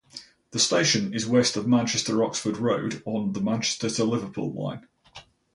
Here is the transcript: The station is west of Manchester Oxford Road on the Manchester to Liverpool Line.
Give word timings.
The 0.49 0.57
station 0.57 1.13
is 1.13 1.27
west 1.27 1.55
of 1.55 1.67
Manchester 1.67 2.23
Oxford 2.23 2.57
Road 2.57 3.03
on 3.05 3.33
the 3.33 3.39
Manchester 3.39 3.87
to 3.87 4.03
Liverpool 4.03 4.51
Line. 4.51 4.87